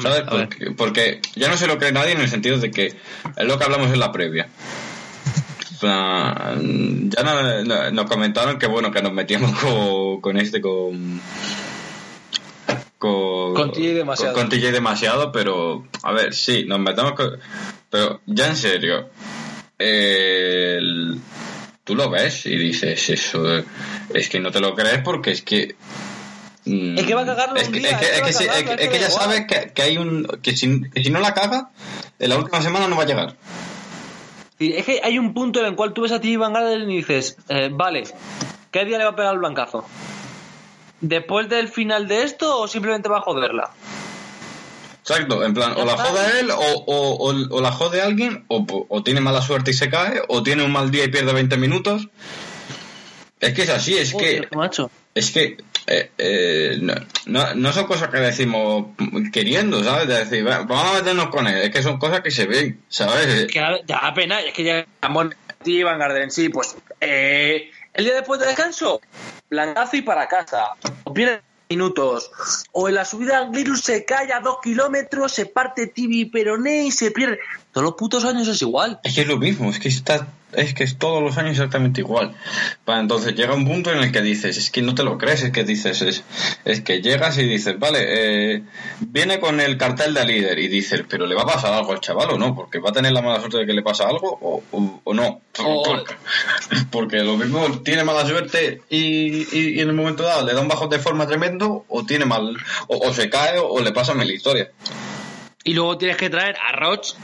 [0.00, 0.22] ¿Sabes?
[0.28, 3.56] Porque, porque ya no se lo cree nadie en el sentido de que es lo
[3.58, 4.48] que hablamos en la previa.
[5.74, 10.60] O sea, ya no- no- nos comentaron que bueno, que nos metíamos con, con este,
[10.60, 11.20] con.
[12.98, 14.32] Con, Con TJ demasiado.
[14.34, 15.86] Con, con TJ demasiado, pero.
[16.02, 17.38] A ver, sí, nos metemos con.
[17.90, 19.08] Pero ya en serio.
[19.78, 21.20] el-
[21.86, 23.62] tú lo ves y dices eso.
[24.12, 25.76] Es que no te lo crees porque es que.
[26.66, 28.32] mm, Es que va a cagarlo es un que, día, es que- es que que
[28.46, 30.26] cagarlo, es ya sabes que, hay un.
[30.42, 31.70] Que si, que si no la caga,
[32.18, 33.36] en la última semana no va a llegar.
[34.58, 36.90] Y es que hay un punto en el cual tú ves a ti Van Garderen
[36.90, 38.04] y dices, eh, vale,
[38.72, 39.86] ¿qué día le va a pegar el blancazo?
[41.00, 43.70] ¿Después del final de esto o simplemente va a joderla?
[45.08, 48.66] Exacto, en plan, o la jode él, o, o, o- o la jode alguien, o,
[48.88, 51.56] o tiene mala suerte y se cae, o tiene un mal día y pierde 20
[51.58, 52.08] minutos.
[53.38, 54.48] Es que es así, es que.
[54.52, 54.90] Macho.
[55.14, 56.94] Es que eh, eh, no,
[57.26, 58.86] no, no son cosas que decimos
[59.32, 60.08] queriendo, ¿sabes?
[60.08, 61.56] De decir, "Va, vamos a meternos con él.
[61.58, 63.46] Es que son cosas que se ven, ¿sabes?
[63.46, 68.40] Que da pena, es que ya Monti Van Garderen, sí, pues eh, el día después
[68.40, 69.00] de descanso,
[69.48, 70.70] blancazo y para casa.
[71.04, 72.30] O pierde minutos.
[72.72, 76.86] O en la subida al Glirus se cae a dos kilómetros, se parte tibi peroné
[76.86, 77.38] y se pierde.
[77.72, 79.00] Todos los putos años es igual.
[79.02, 82.00] Es que es lo mismo, es que está, es que es todos los años exactamente
[82.00, 82.34] igual.
[82.84, 85.42] Pa, Entonces llega un punto en el que dices, es que no te lo crees,
[85.42, 86.24] es que dices, es,
[86.64, 87.98] es que llegas y dices, vale,
[88.54, 88.62] eh,
[89.00, 92.00] viene con el cartel de líder y dices, pero le va a pasar algo al
[92.00, 94.38] chaval o no, porque va a tener la mala suerte de que le pasa algo
[94.40, 95.40] o, o- o no.
[96.90, 98.98] Porque, lo mismo tiene mala suerte y,
[99.56, 102.24] y- y en el momento dado le da un bajón de forma tremendo o tiene
[102.24, 102.56] mal,
[102.88, 104.70] o, o se cae o, o le pasa mil historia.
[105.64, 107.14] Y luego tienes que traer a Roch.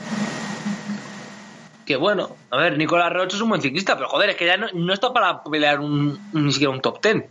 [1.92, 4.56] Que bueno, a ver, Nicolás Roch es un buen ciclista, pero joder, es que ya
[4.56, 7.26] no, no está para pelear un, ni siquiera un top ten.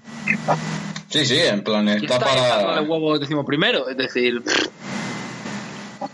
[1.09, 2.57] Sí, sí, en plan, está para...
[2.63, 4.39] dándole huevo décimo primero, es decir,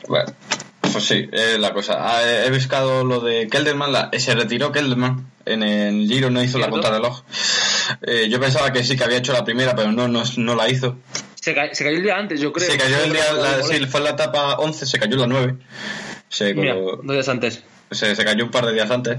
[0.07, 0.31] Bueno,
[0.93, 1.97] pues sí, es la cosa.
[1.99, 5.29] Ah, he buscado lo de Kelderman, la- se retiró Kelderman.
[5.45, 6.71] En el Giro no hizo la ¿Cierto?
[6.81, 7.23] contrarreloj.
[8.03, 10.69] Eh, yo pensaba que sí, que había hecho la primera, pero no, no, no la
[10.69, 10.95] hizo.
[11.36, 12.71] se, ca- se cayó el día antes, yo creo.
[12.71, 15.55] Se cayó el día, la- Sí, fue la etapa 11, se cayó la 9.
[16.29, 17.63] Se, Mira, dos días antes.
[17.91, 19.17] Se, se cayó un par de días antes.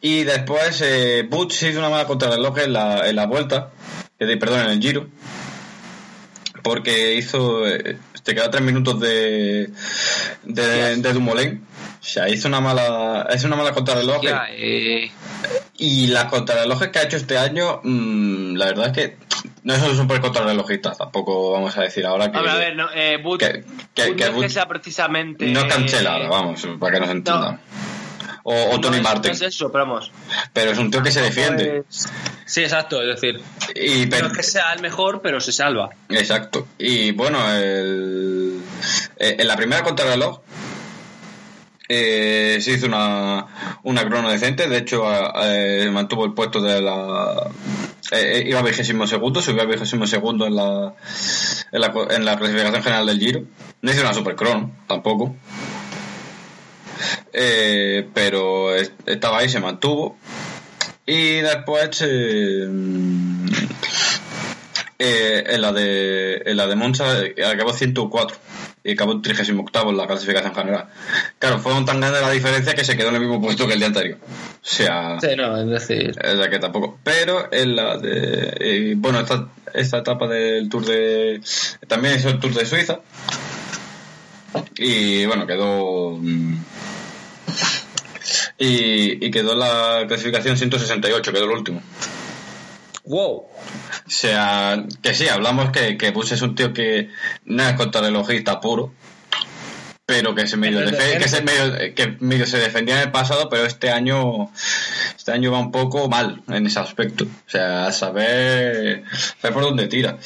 [0.00, 3.70] Y después eh, Butch hizo una mala contrarreloj en la, en la vuelta,
[4.18, 5.06] eh, perdón, en el Giro.
[6.62, 7.66] Porque hizo.
[7.66, 9.70] eh, se quedó a tres minutos de,
[10.44, 11.62] de, de Dumoulin.
[12.00, 13.26] O sea, hizo una mala.
[13.30, 14.22] Es una mala contrarreloj.
[14.22, 15.10] Ya, eh,
[15.76, 19.16] Y las contrarrelojes que ha hecho este año, mm, la verdad es que
[19.62, 20.96] no son súper contrarrelojistas.
[20.96, 22.38] Tampoco vamos a decir ahora que.
[22.38, 24.66] a ver, a ver, no, eh, Butch, que- que- Butch que no es que sea
[24.66, 25.46] precisamente.
[25.46, 27.60] no cancela, eh, ahora, vamos, para que nos entiendan.
[28.46, 29.30] O, o no Tony es- Martin.
[29.30, 30.12] No es eso, pero vamos.
[30.52, 31.84] Pero es un tío que se defiende.
[32.44, 33.40] Sí, exacto, es decir,
[33.74, 35.88] Y, no pero- es que sea el mejor, pero se salva.
[36.10, 36.68] Exacto.
[36.78, 38.60] Y bueno, el-
[39.18, 40.40] eh, en la primera contrarreloj
[41.88, 43.46] eh, se hizo una,
[43.82, 44.68] una crono decente.
[44.68, 47.50] De hecho, a- eh, mantuvo el puesto de la.
[48.12, 50.94] eh, eh, iba vigésimo segundo, subió a vigésimo segundo en la,
[51.72, 53.42] en la, en la clasificación general del Giro.
[53.82, 55.34] No hizo una super crono, tampoco.
[57.32, 60.16] Eh, pero es- estaba ahí, se mantuvo.
[61.06, 62.02] Y después.
[62.06, 62.68] eh,
[64.98, 68.36] eh, en la de en la de Monza eh, acabó 104
[68.84, 70.86] y acabó 38 en la clasificación general.
[71.38, 73.78] Claro, fueron tan grande la diferencia que se quedó en el mismo puesto que el
[73.80, 74.18] día anterior.
[74.22, 74.26] O
[74.62, 76.14] sea, Sí, no, es decir.
[76.22, 76.98] es la que tampoco.
[77.02, 78.54] Pero en la de.
[78.60, 81.40] eh, bueno, esta, esta etapa del Tour de.
[81.88, 83.00] También hizo el Tour de Suiza.
[84.76, 86.12] Y bueno, quedó.
[86.20, 86.56] mm,
[88.58, 91.82] Y, y quedó la clasificación 168, quedó el último.
[93.04, 93.30] Wow.
[93.36, 93.50] O
[94.06, 97.10] sea, que sí, hablamos que, que Bush es un tío que
[97.44, 98.92] no es contrarrelojista puro,
[100.06, 103.10] pero que se medio, Pero defe- que se medio, que medio se defendía en el
[103.10, 104.50] pasado, pero este año
[105.16, 107.24] este año va un poco mal en ese aspecto.
[107.24, 109.04] O sea, saber,
[109.40, 110.18] saber por dónde tira.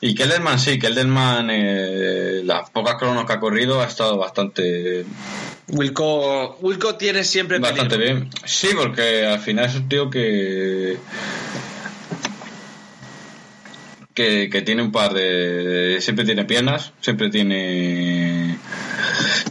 [0.00, 5.04] Y Kelderman sí, Kelderman eh, las pocas cronos que ha corrido ha estado bastante
[5.68, 8.20] Wilco, Wilco tiene siempre Bastante peligro.
[8.20, 8.30] bien.
[8.44, 10.98] Sí, porque al final es un tío que.
[14.14, 15.98] Que, que tiene un par de.
[16.00, 18.56] Siempre tiene piernas, siempre tiene.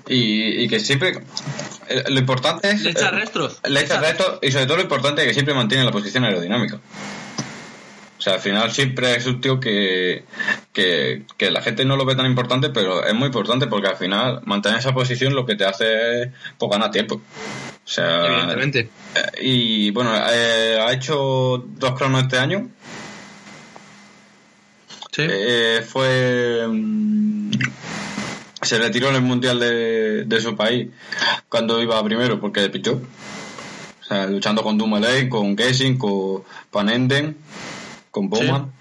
[0.08, 1.20] Y, y que siempre.
[1.90, 2.82] eh, Lo importante es.
[2.82, 3.60] Le echa eh.
[3.68, 6.80] Le echa restos y sobre todo lo importante es que siempre mantiene la posición aerodinámica.
[8.24, 10.24] O sea, al final siempre es un tío que,
[10.72, 13.98] que, que la gente no lo ve tan importante, pero es muy importante porque al
[13.98, 17.16] final mantener esa posición lo que te hace es pues, ganar tiempo.
[17.16, 17.22] O
[17.84, 18.90] sea, Evidentemente.
[19.16, 22.70] eh, y bueno, eh, ha hecho dos cronos este año.
[25.12, 25.24] Sí.
[25.30, 26.66] Eh, fue.
[26.66, 27.52] mm,
[28.62, 30.88] Se retiró en el mundial de, de su país
[31.50, 33.02] cuando iba primero porque pichó.
[34.02, 37.38] O sea, luchando con Dumoulin, con Gessing, con Van Enden,
[38.14, 38.72] con Bowman.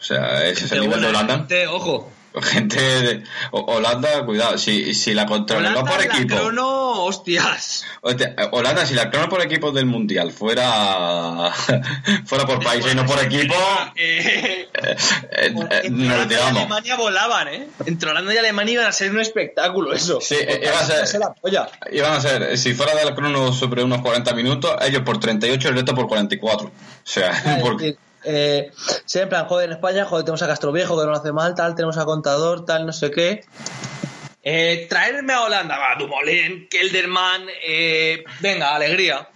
[0.00, 1.34] O sea, ese es el nivel de Holanda.
[1.36, 2.10] Gente, ojo.
[2.42, 6.36] Gente de Ho- Holanda, cuidado, si, si la controló por la equipo.
[6.36, 7.84] crono, hostias.
[8.02, 11.50] Hostia, eh, Holanda, si la crono por equipo del mundial fuera
[12.26, 13.54] fuera por país y no por equipo,
[13.96, 14.96] Eh, eh,
[15.32, 16.56] eh, entre nos Holanda y retiramos.
[16.60, 17.68] Alemania volaban, ¿eh?
[17.86, 20.20] Entre Holanda y Alemania iban a ser un espectáculo eso.
[20.20, 21.68] Sí, eh, iba a ser- la polla.
[21.90, 25.68] Iban a ser, si fuera de la crono sobre unos 40 minutos, ellos por 38
[25.68, 26.66] y el resto por 44.
[26.66, 28.70] O sea, porque, decir, eh,
[29.04, 31.32] sí, en plan, joder, en España, joder, tenemos a Castro Viejo que no lo hace
[31.32, 33.44] mal, tal, tenemos a Contador, tal, no sé qué.
[34.42, 39.28] Eh, traerme a Holanda, va, Dumoulin, Kelderman, eh, venga, alegría.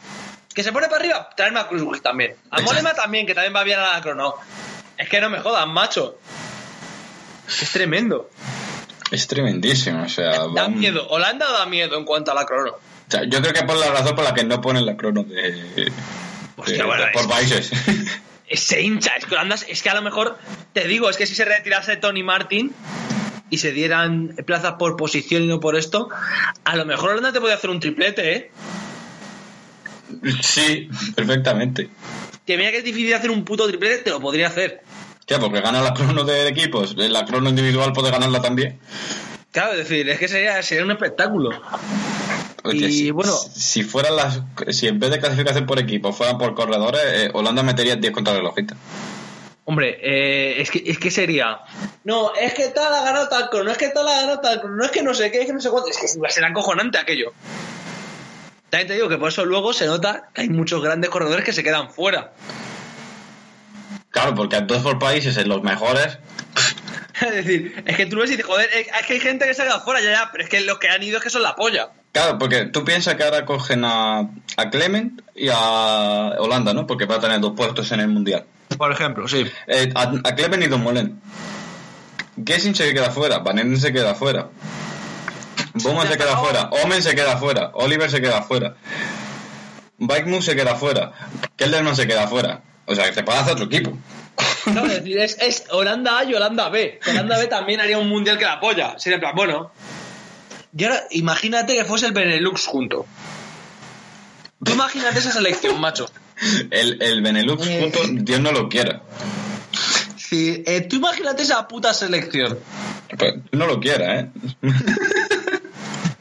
[0.54, 2.34] Que se pone para arriba, traerme a Cruzwell también.
[2.50, 2.60] A.
[2.60, 4.34] Molema también, que también va bien a la crono.
[4.98, 6.18] Es que no me jodan, macho.
[7.48, 8.30] Es tremendo.
[9.10, 10.04] es tremendísimo.
[10.04, 11.06] O sea, Da miedo.
[11.08, 12.72] Holanda da miedo en cuanto a la crono.
[12.72, 15.24] o sea, yo creo que por la razón por la que no ponen la crono
[15.24, 15.90] de,
[16.56, 17.70] Hostia, de- de- por es- países.
[18.50, 19.12] Se hincha.
[19.16, 20.38] Es que Holanda, es que a lo mejor,
[20.72, 22.72] te digo, es que si se retirase Tony Martin
[23.48, 26.08] y se dieran plazas por posición y no por esto,
[26.64, 28.50] a lo mejor Holanda te puede hacer un triplete, ¿eh?
[30.42, 31.88] sí, perfectamente.
[32.46, 34.82] Que mira que es difícil hacer un puto triplete, te lo podría hacer.
[35.26, 38.80] Ya, porque gana la crono de equipos, la crono individual puede ganarla también.
[39.52, 41.50] Claro, es decir, es que sería, sería un espectáculo.
[42.64, 43.32] Y si, bueno.
[43.32, 47.62] si fueran las, si en vez de clasificación por equipo fueran por corredores, eh, Holanda
[47.62, 48.76] metería 10 contra relojistas.
[49.64, 51.60] Hombre, eh, es, que, es que sería.
[52.04, 54.84] No, es que tal ha ganado tal crono, es que tal ha ganado tal no
[54.84, 55.88] es que no sé qué, es que no sé cuánto.
[55.90, 57.32] Es que será acojonante aquello.
[58.68, 61.52] También te digo que por eso luego se nota que hay muchos grandes corredores que
[61.52, 62.32] se quedan fuera.
[64.10, 66.18] Claro, porque dos por países en los mejores,
[67.20, 69.54] Es decir, es que tú ves y dices, joder, es es que hay gente que
[69.54, 71.30] se ha quedado fuera ya, ya, pero es que los que han ido es que
[71.30, 71.90] son la polla.
[72.12, 76.86] Claro, porque tú piensas que ahora cogen a, a Clement y a Holanda, ¿no?
[76.86, 78.44] Porque va a tener dos puestos en el Mundial.
[78.76, 79.46] Por ejemplo, sí.
[79.66, 81.20] Eh, a, a Clement y Dumoulin.
[82.44, 84.48] Gessing se queda fuera, Van se queda fuera.
[85.74, 88.74] Bowman se queda fuera, Omen se queda fuera, Oliver se queda fuera.
[89.98, 91.12] Bike se queda fuera,
[91.56, 92.62] Kelderman se queda fuera.
[92.86, 93.96] O sea, que te puede hacer otro equipo.
[94.66, 96.98] No, es decir, es, es Holanda A y Holanda B.
[97.08, 98.98] Holanda B también haría un mundial que la polla.
[98.98, 99.70] Sería en plan, bueno.
[100.76, 103.06] Y ahora, imagínate que fuese el Benelux junto.
[104.64, 106.06] Tú imagínate esa selección, macho.
[106.70, 107.80] El, el Benelux Eh.
[107.80, 109.02] junto, Dios no lo quiera.
[110.16, 112.58] Sí, eh, tú imagínate esa puta selección.
[113.18, 114.30] Pues no lo quieras, ¿eh?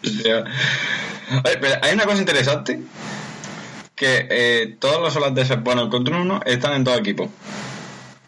[0.03, 2.79] Oye, pero hay una cosa interesante.
[3.95, 7.29] Que eh, todos los holandeses, bueno, el contra uno, están en dos equipos.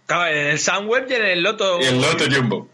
[0.06, 1.80] Claro, en el Sunweb y en el Loto.
[1.82, 2.68] Y el Lotto Jumbo.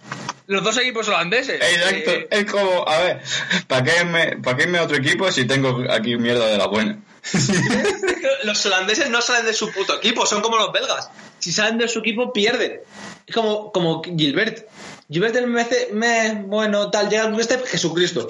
[0.47, 1.61] Los dos equipos holandeses.
[1.61, 2.11] Exacto.
[2.11, 3.21] Eh, Es como, a ver,
[3.67, 6.67] ¿para qué, me, ¿para qué irme a otro equipo si tengo aquí mierda de la
[6.67, 6.99] buena?
[8.43, 11.09] los holandeses no salen de su puto equipo, son como los belgas.
[11.39, 12.79] Si salen de su equipo, pierden.
[13.25, 14.67] Es como, como Gilbert.
[15.09, 18.27] Gilbert el mes, mes bueno, tal, llega al este Jesucristo.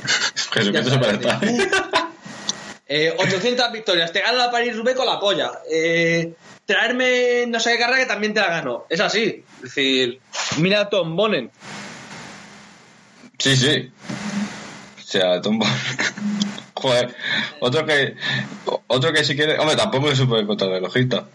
[0.52, 1.40] Jesucristo se.
[2.92, 5.52] Eh, 800 victorias, te gana la París Roubaix con la polla.
[5.70, 6.34] Eh,
[6.74, 8.86] traerme no sé qué carrera que también te la gano.
[8.88, 9.44] Es así.
[9.56, 10.20] Es decir,
[10.58, 11.50] mira a Tom Bonen.
[13.38, 13.90] Sí, sí.
[14.98, 15.66] O sea, tumba.
[16.74, 17.14] Joder,
[17.60, 18.14] otro que,
[18.86, 21.26] otro que si quiere, hombre, tampoco es súper contrarrelojista,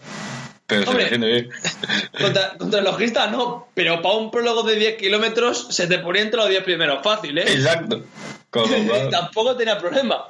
[0.66, 1.04] pero se Hombre.
[1.04, 1.50] defiende bien.
[2.20, 6.22] Contra, contra el logista no, pero para un prólogo de 10 kilómetros se te ponía
[6.22, 6.98] entre los 10 primeros.
[7.04, 7.44] Fácil, ¿eh?
[7.46, 8.02] Exacto.
[8.50, 10.24] Cual- Tampoco tenía problema.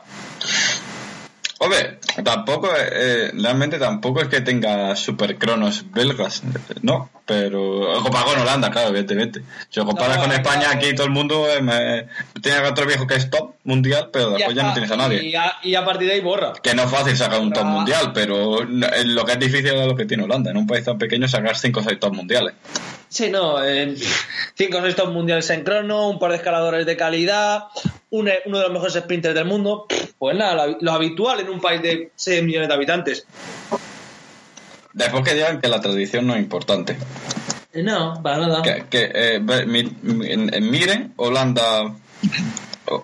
[1.59, 6.42] Hombre, tampoco, eh, realmente tampoco es que tenga super cronos belgas,
[6.83, 9.40] no, pero comparado con Holanda, claro, evidentemente.
[9.71, 10.77] Si lo comparas No, con España, claro.
[10.79, 12.09] aquí todo el mundo eh, me-
[12.42, 15.25] tiene otro viejo que es top mundial, pero después ya no tienes a nadie.
[15.25, 16.53] Y a, y a partir de ahí borra.
[16.62, 19.87] Que no es fácil sacar un top mundial, pero eh, lo que es difícil es
[19.87, 20.51] lo que tiene Holanda.
[20.51, 22.53] En un país tan pequeño sacar 5 o 6 top mundiales.
[23.09, 23.57] Sí, no.
[23.61, 27.64] 5 o 6 top mundiales en crono, un par de escaladores de calidad,
[28.11, 29.87] uno de los mejores sprinters del mundo.
[30.19, 33.27] Pues nada, lo, habitual en un país de 6 millones de habitantes.
[34.93, 36.97] Después que digan que la tradición no es importante.
[37.73, 38.63] Eh, No, para nada.
[38.63, 39.41] Que, que, eh,
[40.61, 41.95] miren, Holanda,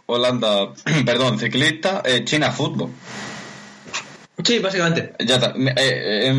[0.06, 0.72] Holanda,
[1.04, 2.90] perdón, ciclista, eh, China fútbol.
[4.42, 5.14] Sí, básicamente.
[5.24, 5.54] Ya está.
[5.76, 6.32] Eh,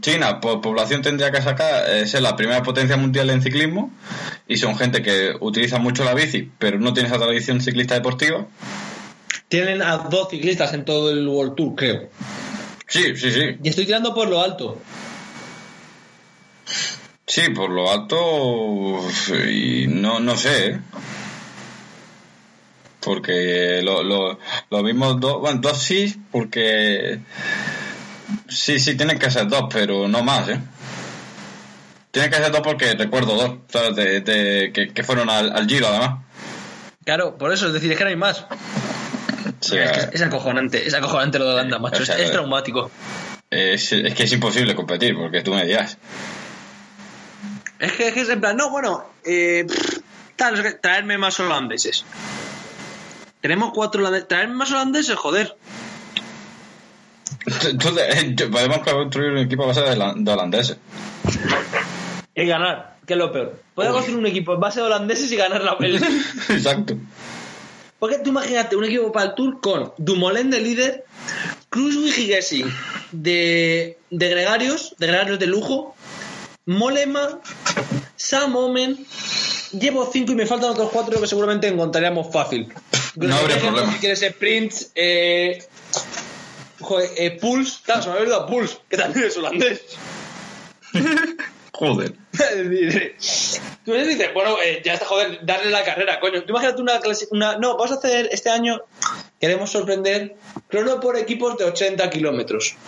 [0.00, 3.92] China por población tendría que sacar eh, ser la primera potencia mundial en ciclismo
[4.48, 8.46] y son gente que utiliza mucho la bici pero no tiene esa tradición ciclista deportiva.
[9.48, 12.08] Tienen a dos ciclistas en todo el World Tour, creo.
[12.86, 13.56] Sí, sí, sí.
[13.62, 14.78] Y estoy tirando por lo alto.
[17.26, 19.00] Sí, por lo alto
[19.48, 20.66] y no, no sé.
[20.66, 20.80] ¿eh?
[23.00, 27.20] Porque lo, lo, mismos dos, bueno, dos sí, porque
[28.54, 30.60] sí, sí, tienen que ser dos, pero no más, ¿eh?
[32.10, 33.96] Tienen que ser dos porque recuerdo dos, ¿sabes?
[33.96, 36.24] De, de- que, que fueron al, al Giro además.
[37.04, 38.44] Claro, por eso, es decir, es que no hay más.
[39.60, 42.02] Sí, es, que es acojonante, es acojonante lo de Holanda, macho.
[42.02, 42.90] o sea, es, es eh, traumático.
[43.50, 45.96] es, es que es imposible competir porque tú me dirás.
[47.78, 49.98] Es que, es que es en plan, no, bueno, eh, pff,
[50.36, 52.04] tal, traerme más holandeses.
[53.40, 54.28] Tenemos cuatro holandeses.
[54.28, 55.56] Traerme más holandeses, joder.
[57.70, 60.76] Entonces, eh, podemos construir un equipo a base de, holan- de holandeses.
[62.34, 63.60] Y ganar, que es lo peor.
[63.74, 66.00] Podemos hacer un equipo en base de holandeses y ganar la pelea.
[66.48, 66.96] Exacto.
[67.98, 71.04] Porque tú imagínate un equipo para el Tour con Dumoulin de líder,
[71.68, 72.66] Cruz Gesing
[73.12, 75.94] de, de gregarios, de gregarios de lujo,
[76.66, 77.38] Molema,
[78.16, 79.06] Sam Omen.
[79.78, 82.72] Llevo cinco y me faltan otros cuatro que seguramente encontraríamos fácil.
[83.16, 83.92] No habría problema.
[83.92, 85.62] Si quieres sprints, eh,
[86.82, 89.80] joder, eh, Pulse, claro, se me había olvidado Pulse, que también es holandés.
[91.72, 92.12] Joder.
[93.84, 96.42] Tú les dices, bueno, eh, ya está, joder, darle la carrera, coño.
[96.44, 98.82] Tú imagínate una clase, una, no, vamos a hacer este año,
[99.40, 100.36] queremos sorprender,
[100.68, 102.76] crono por equipos de 80 kilómetros.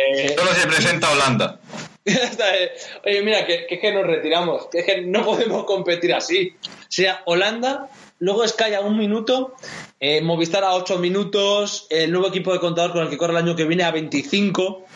[0.00, 1.58] Eh, Solo se presenta Holanda.
[2.04, 2.70] eh,
[3.04, 6.54] Oye, mira, que, que es que nos retiramos, que es que no podemos competir así.
[6.88, 7.88] Sea Holanda,
[8.20, 9.54] luego Sky a un minuto,
[10.00, 13.38] eh, Movistar a 8 minutos, el nuevo equipo de contador con el que corre el
[13.38, 14.86] año que viene a 25,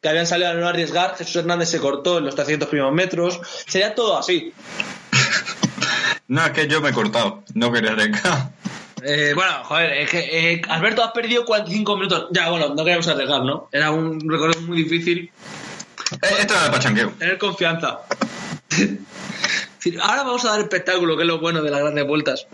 [0.00, 3.40] que habían salido a no arriesgar, Jesús Hernández se cortó en los 300 primeros metros,
[3.66, 4.52] sería todo así.
[6.28, 7.42] No, es que yo me he cortado.
[7.54, 8.52] No quería arriesgar.
[9.02, 12.28] Eh, bueno, joder, es que eh, Alberto has perdido 45 minutos.
[12.30, 13.68] Ya, bueno, no queríamos arriesgar, ¿no?
[13.72, 15.32] Era un recorrido muy difícil.
[16.12, 17.10] Eh, Esto era de pachanqueo.
[17.18, 18.02] Tener confianza.
[20.00, 22.46] Ahora vamos a dar espectáculo, que es lo bueno de las grandes vueltas.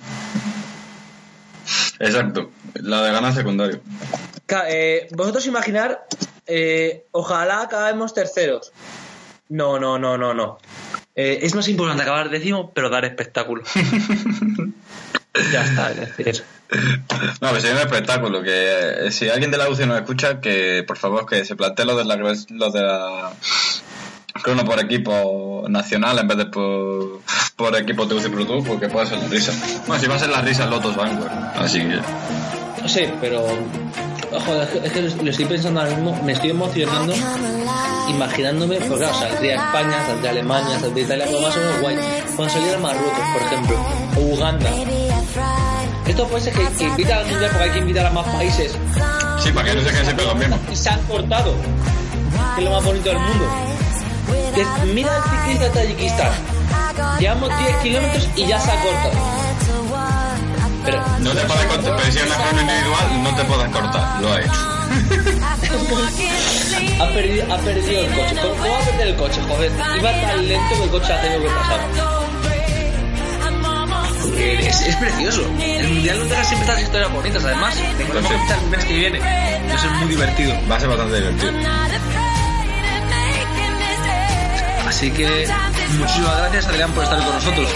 [1.99, 2.51] Exacto.
[2.75, 3.81] La de ganar secundario.
[4.69, 6.07] Eh, vosotros imaginar,
[6.47, 8.73] eh, ojalá acabemos terceros.
[9.49, 10.59] No, no, no, no, no.
[11.15, 13.63] Eh, es más importante acabar décimo, pero dar espectáculo.
[15.53, 16.45] ya está, es decir.
[17.41, 18.43] No, que sería un espectáculo.
[18.43, 21.97] Que si alguien de la UCI nos escucha, que por favor que se plantee lo
[21.97, 23.33] de la, lo de la
[24.43, 25.15] crono por equipo
[25.69, 27.21] nacional en vez de por,
[27.57, 29.53] por equipo de UCI Pro Tour, porque puede ser la risa.
[29.87, 31.33] Bueno, si va a ser la risa, Lotus Vanguard.
[31.57, 32.01] Así que.
[32.83, 33.47] No sé, pero.
[34.27, 37.15] Joder, es que, lo estoy pensando ahora mismo, me estoy emocionando,
[38.11, 41.97] imaginándome, porque claro, saldría España, saldría Alemania, saldría Italia, pero más o menos guay.
[42.35, 43.87] Cuando saliera Marruecos, por ejemplo,
[44.17, 44.71] o Uganda.
[46.07, 48.73] Estos países que, que invitan al mundial porque hay que invitar a más países
[49.41, 50.61] Sí, para que no se queden siempre los mismos.
[50.73, 51.55] y se han cortado,
[52.55, 53.76] que es lo más bonito del mundo.
[54.95, 56.33] Mira el ciclista de Tayikistán,
[57.19, 59.13] llevamos 10 kilómetros y ya se ha cortado.
[60.85, 64.21] Pero No te puedes cortar, pero si es una crono individual, no te puedes cortar.
[64.21, 64.53] Lo ha hecho.
[66.99, 68.37] Ha perdido, ha perdido el coche.
[68.41, 69.41] ¿Cómo, cómo va a perder el coche?
[69.49, 71.81] Joder, iba tan lento que el coche ha tenido que pasar.
[74.23, 75.43] Porque Es, es precioso.
[75.61, 77.45] El mundial nos deja siempre estas historias bonitas.
[77.45, 79.19] Además, tengo que el mes que viene.
[79.75, 80.55] Eso es muy divertido.
[80.71, 81.53] Va a ser bastante divertido.
[84.97, 85.47] Así que
[85.99, 87.69] muchísimas gracias, Adrián, por estar con nosotros.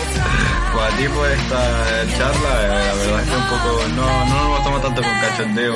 [0.72, 4.58] Pues a ti por esta charla, eh, la verdad es que un poco, no, no
[4.58, 5.74] nos lo tanto con cachondeo,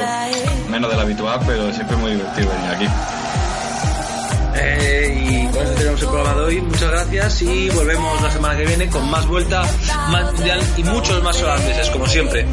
[0.70, 2.86] menos de lo habitual, pero siempre es muy divertido venir aquí.
[4.56, 6.60] Eh, y con eso tenemos el programa de hoy.
[6.62, 9.64] Muchas gracias y volvemos la semana que viene con más vuelta,
[10.08, 12.46] más mundial y muchos más holandeses, como siempre.